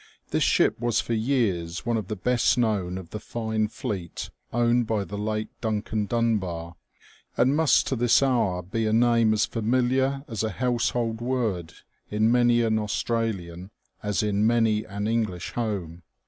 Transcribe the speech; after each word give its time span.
This 0.31 0.41
ship 0.41 0.79
was 0.79 0.99
for 0.99 1.13
years 1.13 1.85
one 1.85 1.95
of 1.95 2.07
the 2.07 2.15
best 2.15 2.57
known 2.57 2.97
of 2.97 3.11
the 3.11 3.19
fine 3.19 3.67
fleet 3.67 4.31
owned 4.51 4.87
by 4.87 5.03
the 5.03 5.15
late 5.15 5.49
Duncan 5.61 6.07
Dunbar, 6.07 6.75
and 7.37 7.55
must 7.55 7.85
to 7.85 7.95
this 7.95 8.23
hour 8.23 8.63
be 8.63 8.87
a 8.87 8.93
name 8.93 9.31
as 9.31 9.45
familiar 9.45 10.25
as 10.27 10.41
a 10.43 10.49
household 10.49 11.21
word 11.21 11.73
in 12.09 12.31
many 12.31 12.63
an 12.63 12.79
Australian 12.79 13.69
as 14.01 14.23
in 14.23 14.47
many 14.47 14.85
an 14.85 15.07
English 15.07 15.51
home. 15.51 16.01